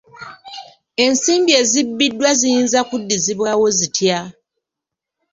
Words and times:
Ensimbi 1.05 1.51
ezibbiddwa 1.61 2.29
ziyinza 2.39 2.79
kuddizibwawo 2.89 3.67
zitya? 3.77 4.19